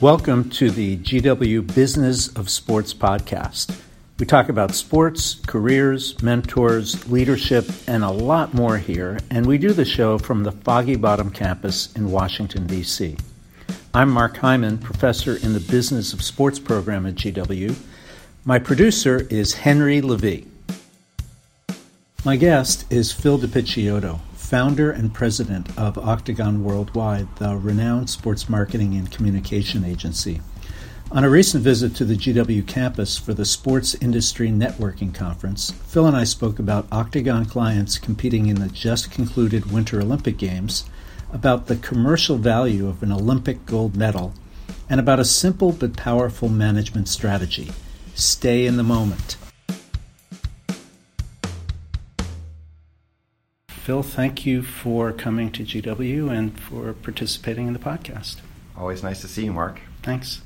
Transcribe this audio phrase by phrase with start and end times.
[0.00, 3.78] Welcome to the GW Business of Sports podcast.
[4.18, 9.74] We talk about sports, careers, mentors, leadership, and a lot more here, and we do
[9.74, 13.14] the show from the Foggy Bottom campus in Washington, D.C.
[13.92, 17.76] I'm Mark Hyman, professor in the Business of Sports program at GW.
[18.46, 20.46] My producer is Henry Levy.
[22.24, 24.20] My guest is Phil de Picciotto,
[24.50, 30.40] founder and president of Octagon Worldwide, the renowned sports marketing and communication agency.
[31.12, 36.04] On a recent visit to the GW campus for the Sports Industry Networking Conference, Phil
[36.04, 40.84] and I spoke about Octagon clients competing in the just concluded Winter Olympic Games,
[41.32, 44.34] about the commercial value of an Olympic gold medal,
[44.88, 47.70] and about a simple but powerful management strategy
[48.16, 49.36] stay in the moment.
[53.90, 58.36] Phil, thank you for coming to GW and for participating in the podcast.
[58.78, 59.80] Always nice to see you, Mark.
[60.04, 60.42] Thanks.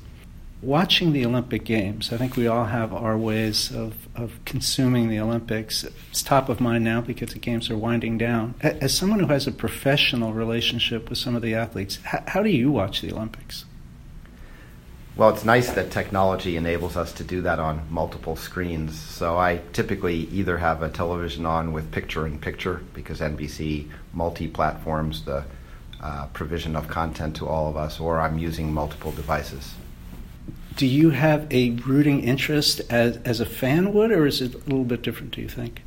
[0.63, 5.19] Watching the Olympic Games, I think we all have our ways of, of consuming the
[5.19, 5.83] Olympics.
[5.83, 8.55] It's top of mind now because the Games are winding down.
[8.61, 12.49] As someone who has a professional relationship with some of the athletes, how, how do
[12.49, 13.65] you watch the Olympics?
[15.17, 18.99] Well, it's nice that technology enables us to do that on multiple screens.
[18.99, 24.49] So I typically either have a television on with picture in picture because NBC multi
[24.49, 25.45] platforms the
[26.01, 29.73] uh, provision of content to all of us, or I'm using multiple devices.
[30.75, 34.57] Do you have a rooting interest as, as a fan would, or is it a
[34.57, 35.81] little bit different, do you think?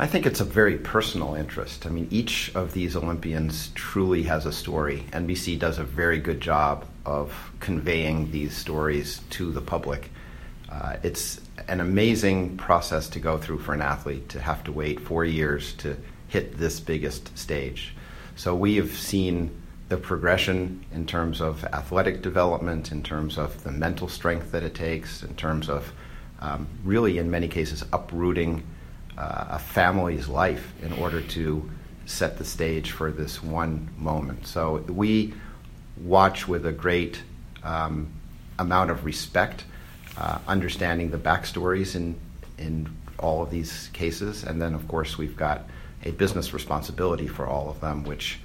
[0.00, 1.84] I think it's a very personal interest.
[1.84, 5.04] I mean, each of these Olympians truly has a story.
[5.12, 10.10] NBC does a very good job of conveying these stories to the public.
[10.70, 14.98] Uh, it's an amazing process to go through for an athlete to have to wait
[15.00, 17.94] four years to hit this biggest stage.
[18.36, 19.50] So we have seen
[19.90, 24.74] the progression in terms of athletic development, in terms of the mental strength that it
[24.74, 25.92] takes, in terms of
[26.40, 28.62] um, really, in many cases, uprooting
[29.16, 31.70] uh, a family's life in order to
[32.06, 34.46] set the stage for this one moment.
[34.46, 35.34] So we
[35.96, 37.22] watch with a great
[37.62, 38.08] um,
[38.58, 39.64] amount of respect,
[40.16, 42.18] uh, understanding the backstories in
[42.58, 45.64] in all of these cases, and then of course we've got
[46.04, 48.38] a business responsibility for all of them, which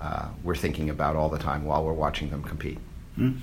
[0.00, 2.78] uh, we're thinking about all the time while we're watching them compete.
[3.18, 3.38] Mm.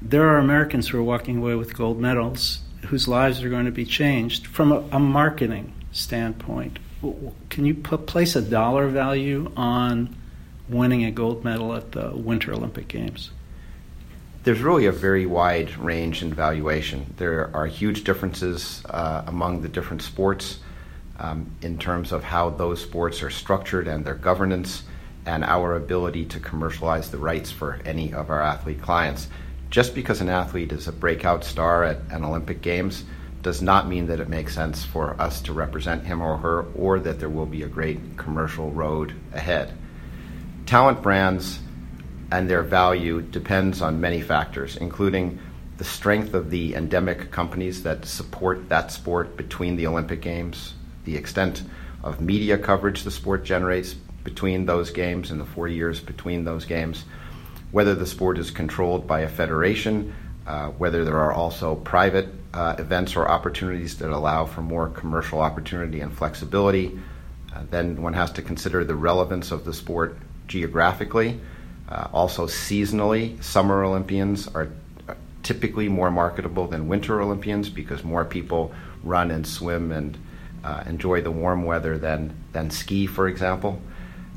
[0.00, 3.72] There are Americans who are walking away with gold medals whose lives are going to
[3.72, 6.78] be changed from a, a marketing standpoint.
[7.50, 10.16] Can you put, place a dollar value on
[10.68, 13.30] winning a gold medal at the Winter Olympic Games?
[14.44, 17.12] There's really a very wide range in valuation.
[17.16, 20.58] There are huge differences uh, among the different sports
[21.18, 24.84] um, in terms of how those sports are structured and their governance
[25.26, 29.28] and our ability to commercialize the rights for any of our athlete clients.
[29.70, 33.04] Just because an athlete is a breakout star at an Olympic Games
[33.42, 36.98] does not mean that it makes sense for us to represent him or her or
[37.00, 39.72] that there will be a great commercial road ahead.
[40.66, 41.60] Talent brands
[42.30, 45.38] and their value depends on many factors, including
[45.76, 50.74] the strength of the endemic companies that support that sport between the Olympic Games,
[51.04, 51.62] the extent
[52.02, 56.64] of media coverage the sport generates between those games and the four years between those
[56.64, 57.04] games,
[57.70, 60.14] whether the sport is controlled by a federation,
[60.46, 65.40] uh, whether there are also private uh, events or opportunities that allow for more commercial
[65.40, 66.98] opportunity and flexibility.
[67.54, 71.38] Uh, then one has to consider the relevance of the sport geographically,
[71.90, 73.42] uh, also seasonally.
[73.42, 74.68] Summer Olympians are
[75.42, 80.16] typically more marketable than Winter Olympians because more people run and swim and
[80.64, 83.80] uh, enjoy the warm weather than, than ski, for example.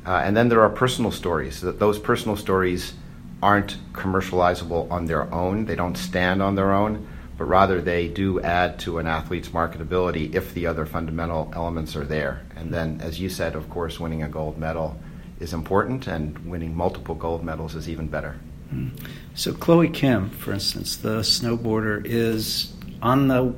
[0.06, 1.60] Uh, and then there are personal stories.
[1.60, 2.94] Those personal stories
[3.42, 8.40] aren't commercializable on their own, they don't stand on their own, but rather they do
[8.40, 12.42] add to an athlete's marketability if the other fundamental elements are there.
[12.56, 14.96] And then, as you said, of course, winning a gold medal
[15.40, 18.36] is important, and winning multiple gold medals is even better.
[18.70, 18.90] Hmm.
[19.34, 22.72] So, Chloe Kim, for instance, the snowboarder, is
[23.02, 23.54] on the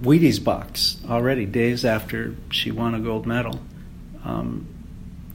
[0.00, 3.60] Wheaties box already days after she won a gold medal.
[4.24, 4.68] Um,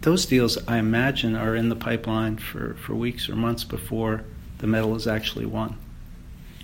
[0.04, 4.24] those deals, I imagine, are in the pipeline for, for weeks or months before
[4.60, 5.78] the medal is actually won.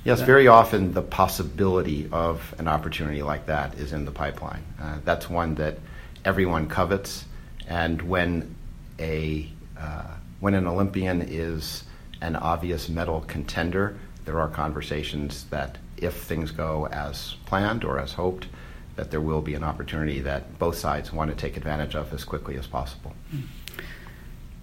[0.06, 4.64] Yes, very often the possibility of an opportunity like that is in the pipeline.
[4.82, 5.80] Uh, that's one that
[6.24, 7.26] everyone covets,
[7.68, 8.56] and when
[8.98, 11.84] a uh, when an Olympian is
[12.22, 18.14] an obvious medal contender, there are conversations that if things go as planned or as
[18.14, 18.48] hoped,
[18.96, 22.24] that there will be an opportunity that both sides want to take advantage of as
[22.24, 23.14] quickly as possible.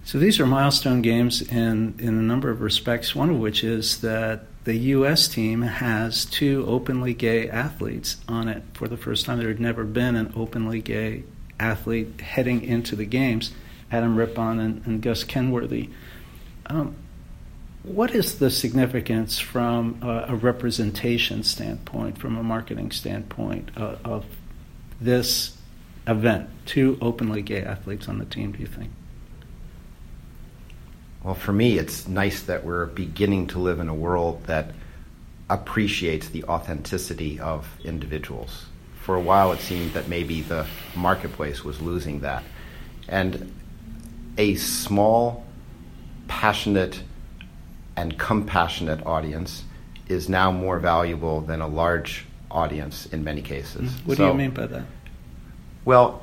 [0.03, 3.99] So these are milestone games in, in a number of respects, one of which is
[4.01, 5.27] that the U.S.
[5.27, 9.37] team has two openly gay athletes on it for the first time.
[9.37, 11.23] There had never been an openly gay
[11.59, 13.51] athlete heading into the games,
[13.91, 15.89] Adam Rippon and, and Gus Kenworthy.
[16.67, 16.95] Um,
[17.87, 24.25] what is the significance from a, a, representation standpoint, from a marketing standpoint, uh, of
[24.99, 25.57] this
[26.05, 26.49] event?
[26.65, 28.91] Two openly gay athletes on the team, do you think?
[31.23, 34.71] Well, for me, it's nice that we're beginning to live in a world that
[35.49, 38.65] appreciates the authenticity of individuals.
[39.01, 42.43] For a while, it seemed that maybe the marketplace was losing that.
[43.07, 43.53] And
[44.37, 45.45] a small,
[46.27, 47.01] passionate,
[47.97, 49.63] and compassionate audience
[50.07, 53.91] is now more valuable than a large audience in many cases.
[53.91, 54.07] Mm-hmm.
[54.07, 54.85] What so, do you mean by that?
[55.83, 56.21] Well,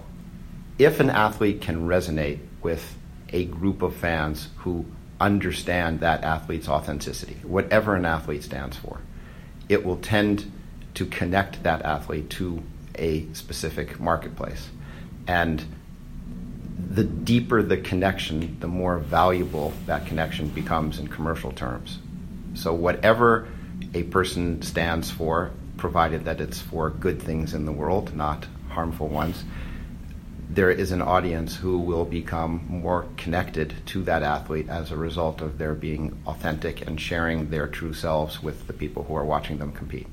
[0.79, 2.97] if an athlete can resonate with
[3.31, 4.87] a group of fans who
[5.21, 9.01] understand that athlete's authenticity, whatever an athlete stands for,
[9.69, 10.51] it will tend
[10.95, 12.63] to connect that athlete to
[12.97, 14.71] a specific marketplace.
[15.27, 15.65] And
[16.95, 21.99] the deeper the connection, the more valuable that connection becomes in commercial terms.
[22.55, 23.49] So, whatever
[23.95, 29.09] a person stands for, provided that it's for good things in the world, not harmful
[29.09, 29.43] ones,
[30.49, 35.41] there is an audience who will become more connected to that athlete as a result
[35.41, 39.59] of their being authentic and sharing their true selves with the people who are watching
[39.59, 40.07] them compete.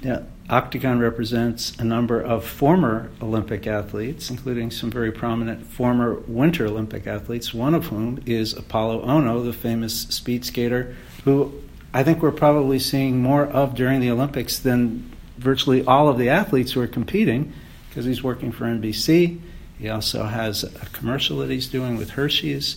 [0.00, 6.66] Yeah, Octagon represents a number of former Olympic athletes, including some very prominent former Winter
[6.66, 11.52] Olympic athletes, one of whom is Apollo Ohno, the famous speed skater, who
[11.92, 16.28] I think we're probably seeing more of during the Olympics than virtually all of the
[16.28, 17.52] athletes who are competing
[17.88, 19.40] because he's working for NBC.
[19.78, 22.76] He also has a commercial that he's doing with Hershey's.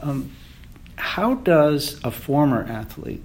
[0.00, 0.30] Um,
[0.96, 3.22] how does a former athlete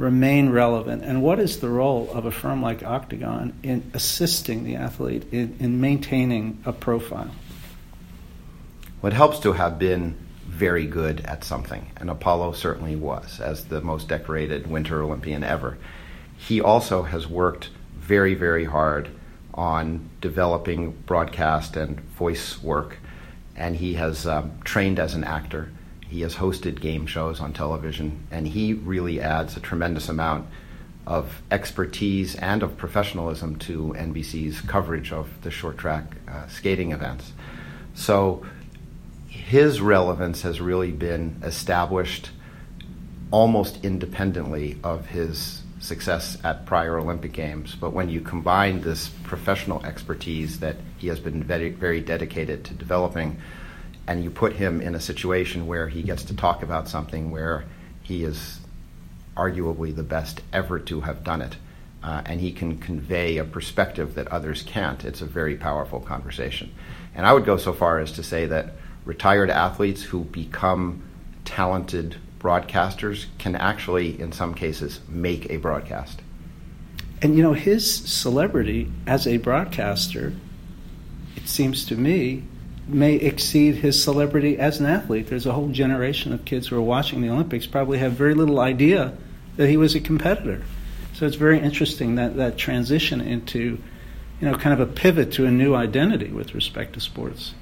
[0.00, 4.74] remain relevant, and what is the role of a firm like Octagon in assisting the
[4.74, 7.30] athlete in, in maintaining a profile?
[9.02, 10.16] Well, helps to have been
[10.46, 15.76] very good at something, and Apollo certainly was, as the most decorated Winter Olympian ever.
[16.38, 19.10] He also has worked very, very hard
[19.52, 22.96] on developing broadcast and voice work,
[23.54, 25.70] and he has um, trained as an actor
[26.10, 30.48] he has hosted game shows on television, and he really adds a tremendous amount
[31.06, 37.32] of expertise and of professionalism to NBC's coverage of the short track uh, skating events.
[37.94, 38.44] So
[39.28, 42.30] his relevance has really been established
[43.30, 47.76] almost independently of his success at prior Olympic Games.
[47.76, 52.74] But when you combine this professional expertise that he has been very, very dedicated to
[52.74, 53.40] developing,
[54.10, 57.64] and you put him in a situation where he gets to talk about something where
[58.02, 58.58] he is
[59.36, 61.56] arguably the best ever to have done it,
[62.02, 66.74] uh, and he can convey a perspective that others can't, it's a very powerful conversation.
[67.14, 68.72] And I would go so far as to say that
[69.04, 71.04] retired athletes who become
[71.44, 76.20] talented broadcasters can actually, in some cases, make a broadcast.
[77.22, 80.34] And you know, his celebrity as a broadcaster,
[81.36, 82.42] it seems to me,
[82.92, 85.28] may exceed his celebrity as an athlete.
[85.28, 88.60] There's a whole generation of kids who are watching the Olympics probably have very little
[88.60, 89.16] idea
[89.56, 90.62] that he was a competitor.
[91.14, 93.78] So it's very interesting that that transition into,
[94.40, 97.54] you know, kind of a pivot to a new identity with respect to sports.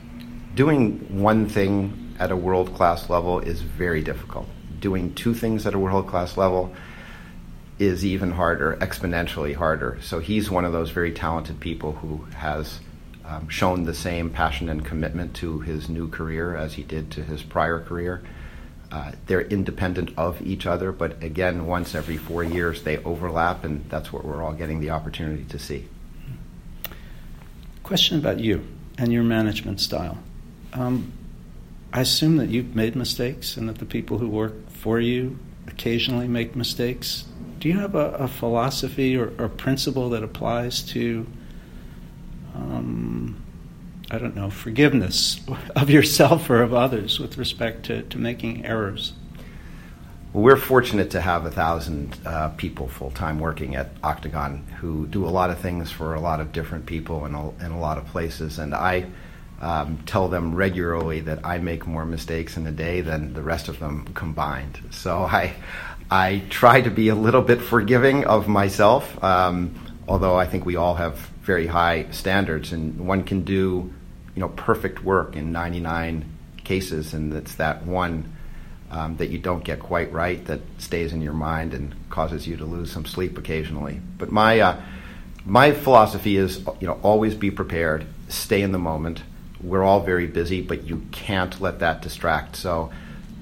[0.54, 4.46] Doing one thing at a world class level is very difficult.
[4.80, 6.74] Doing two things at a world class level
[7.78, 9.98] is even harder, exponentially harder.
[10.02, 12.80] So he's one of those very talented people who has
[13.28, 17.22] um, shown the same passion and commitment to his new career as he did to
[17.22, 18.22] his prior career.
[18.90, 23.84] Uh, they're independent of each other, but again, once every four years they overlap, and
[23.90, 25.86] that's what we're all getting the opportunity to see.
[27.82, 28.66] Question about you
[28.96, 30.18] and your management style.
[30.72, 31.12] Um,
[31.92, 36.28] I assume that you've made mistakes and that the people who work for you occasionally
[36.28, 37.26] make mistakes.
[37.58, 41.26] Do you have a, a philosophy or, or principle that applies to
[44.10, 45.40] I don't know, forgiveness
[45.76, 49.12] of yourself or of others with respect to, to making errors?
[50.32, 55.06] Well, we're fortunate to have a thousand uh, people full time working at Octagon who
[55.06, 57.80] do a lot of things for a lot of different people in a, in a
[57.80, 58.58] lot of places.
[58.58, 59.06] And I
[59.60, 63.68] um, tell them regularly that I make more mistakes in a day than the rest
[63.68, 64.78] of them combined.
[64.90, 65.54] So I,
[66.10, 69.74] I try to be a little bit forgiving of myself, um,
[70.06, 73.92] although I think we all have very high standards, and one can do,
[74.38, 76.24] you know, perfect work in 99
[76.62, 78.36] cases, and it's that one
[78.88, 82.56] um, that you don't get quite right that stays in your mind and causes you
[82.56, 84.00] to lose some sleep occasionally.
[84.16, 84.80] But my uh,
[85.44, 89.24] my philosophy is, you know, always be prepared, stay in the moment.
[89.60, 92.54] We're all very busy, but you can't let that distract.
[92.54, 92.92] So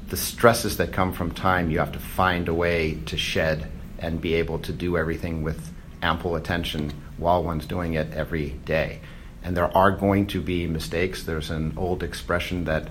[0.08, 4.18] the stresses that come from time, you have to find a way to shed and
[4.18, 9.00] be able to do everything with ample attention while one's doing it every day.
[9.46, 11.22] And there are going to be mistakes.
[11.22, 12.88] There's an old expression that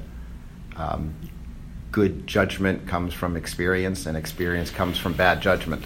[0.78, 1.14] um,
[1.92, 5.84] good judgment comes from experience, and experience comes from bad judgment.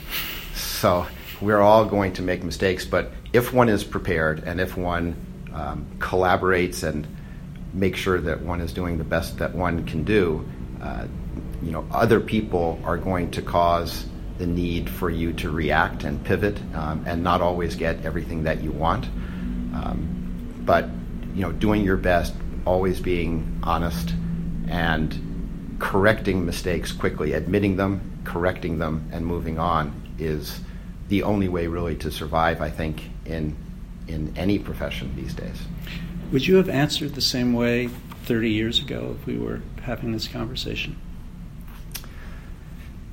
[0.54, 1.08] So
[1.42, 5.16] we're all going to make mistakes, but if one is prepared and if one
[5.56, 7.08] um, collaborates and
[7.74, 10.48] makes sure that one is doing the best that one can do,
[10.84, 11.08] uh,
[11.64, 14.06] you know, other people are going to cause
[14.38, 18.62] the need for you to react and pivot um, and not always get everything that
[18.62, 19.06] you want.
[19.74, 20.19] Um,
[20.66, 20.89] but
[21.34, 22.34] you know, doing your best,
[22.66, 24.13] always being honest,
[24.68, 30.60] and correcting mistakes quickly, admitting them, correcting them, and moving on is
[31.08, 32.62] the only way really to survive.
[32.62, 33.56] I think in
[34.08, 35.58] in any profession these days.
[36.32, 37.88] Would you have answered the same way
[38.25, 40.96] 30 years ago if we were having this conversation?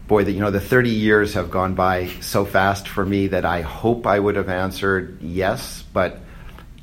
[0.06, 3.44] boy, the, you know, the 30 years have gone by so fast for me that
[3.44, 6.20] I hope I would have answered yes, but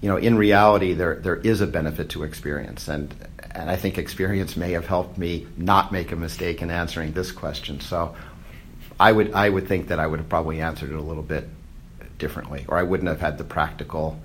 [0.03, 3.15] you know, in reality, there there is a benefit to experience, and
[3.51, 7.31] and I think experience may have helped me not make a mistake in answering this
[7.31, 7.79] question.
[7.79, 8.13] So,
[8.99, 11.47] I would I would think that I would have probably answered it a little bit
[12.17, 14.19] differently, or I wouldn't have had the practical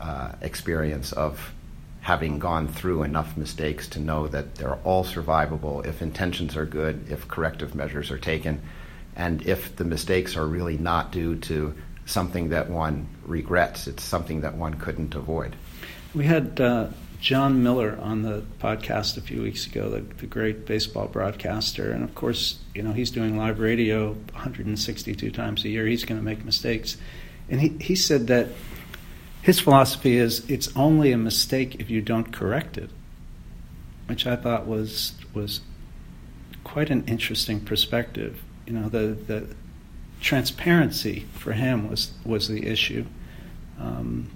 [0.00, 1.52] uh, experience of
[2.00, 7.08] having gone through enough mistakes to know that they're all survivable if intentions are good,
[7.08, 8.60] if corrective measures are taken,
[9.14, 11.72] and if the mistakes are really not due to
[12.06, 15.56] something that one regrets, it's something that one couldn't avoid.
[16.14, 16.88] We had uh,
[17.20, 22.02] Jon Miller on the podcast a few weeks ago, the, the great baseball broadcaster, and
[22.02, 25.86] of course, you know, he's doing live radio 162 times a year.
[25.86, 26.96] He's going to make mistakes.
[27.48, 28.48] And he, he said that
[29.42, 32.90] his philosophy is it's only a mistake if you don't correct it,
[34.06, 35.60] which I thought was was
[36.64, 38.40] quite an interesting perspective.
[38.66, 39.46] You know, the the
[40.22, 43.04] transparency for him was was the issue.
[43.78, 44.30] Um,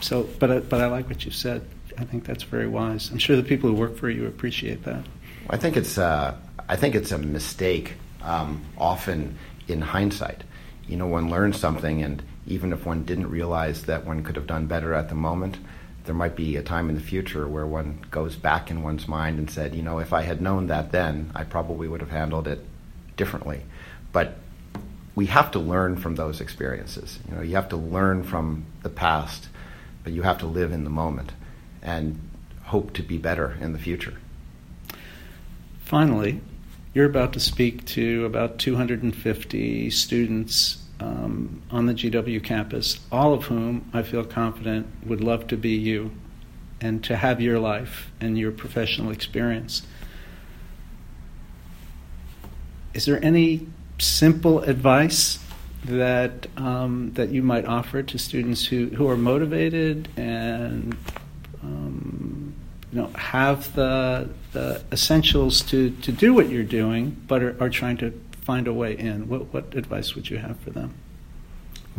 [0.00, 1.66] so, but I, but I like what you said.
[1.96, 3.10] I think that's very wise.
[3.10, 5.06] I'm sure the people who work for you appreciate that.
[5.48, 6.36] I think it's uh,
[6.68, 10.42] I think it's a mistake um, often in hindsight.
[10.86, 14.46] You know, one learns something and even if one didn't realize that one could have
[14.46, 15.58] done better at the moment,
[16.04, 19.38] there might be a time in the future where one goes back in one's mind
[19.38, 22.46] and said, you know, if I had known that then, I probably would have handled
[22.46, 22.64] it
[23.16, 23.62] differently.
[24.12, 24.36] But
[25.16, 27.18] we have to learn from those experiences.
[27.28, 29.48] You know, you have to learn from the past,
[30.04, 31.32] but you have to live in the moment
[31.82, 32.20] and
[32.64, 34.14] hope to be better in the future.
[35.80, 36.40] Finally,
[36.94, 43.44] you're about to speak to about 250 students um, on the GW campus, all of
[43.44, 46.10] whom I feel confident would love to be you
[46.80, 49.82] and to have your life and your professional experience.
[52.92, 53.66] Is there any
[53.98, 55.38] simple advice
[55.84, 60.96] that um, that you might offer to students who, who are motivated and
[61.62, 62.54] um,
[62.92, 67.68] you know have the the essentials to, to do what you're doing, but are, are
[67.68, 68.10] trying to
[68.40, 70.94] find a way in, what, what advice would you have for them?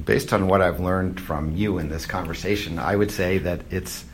[0.03, 4.05] Based on what I've learned from you in this conversation, I would say that it's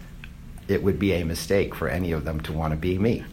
[0.67, 3.23] it would be a mistake for any of them to want to be me.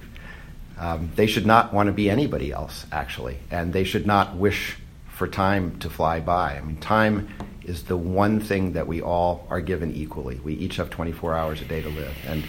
[0.80, 4.78] Um, they should not want to be anybody else, actually, and they should not wish
[5.08, 6.56] for time to fly by.
[6.56, 7.28] I mean, time
[7.62, 10.40] is the one thing that we all are given equally.
[10.42, 12.44] We each have 24 hours a day to live, and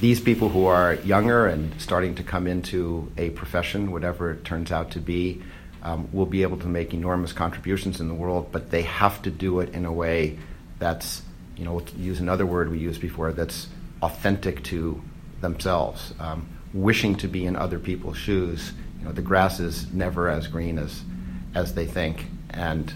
[0.00, 4.72] these people who are younger and starting to come into a profession, whatever it turns
[4.72, 5.42] out to be,
[5.82, 9.30] um, will be able to make enormous contributions in the world, but they have to
[9.30, 10.38] do it in a way
[10.78, 11.20] that's,
[11.58, 13.68] you know, use another word we used before, that's
[14.00, 15.02] authentic to
[15.42, 16.14] themselves.
[16.18, 20.46] Um, wishing to be in other people's shoes, you know, the grass is never as
[20.46, 21.02] green as,
[21.54, 22.26] as they think.
[22.50, 22.92] And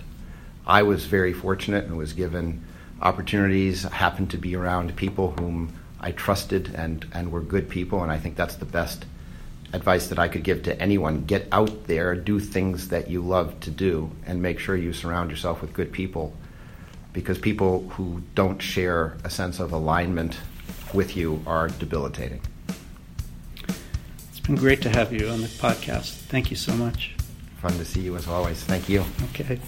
[0.66, 2.64] I was very fortunate and was given
[3.00, 8.02] opportunities, I happened to be around people whom I trusted and, and were good people,
[8.02, 9.04] and I think that's the best
[9.72, 13.58] advice that I could give to anyone get out there, do things that you love
[13.60, 16.32] to do, and make sure you surround yourself with good people.
[17.12, 20.38] Because people who don't share a sense of alignment
[20.94, 22.40] with you are debilitating.
[24.50, 26.10] Been great to have you on the podcast.
[26.26, 27.14] Thank you so much.
[27.62, 28.64] Fun to see you as always.
[28.64, 29.04] Thank you.
[29.26, 29.60] Okay.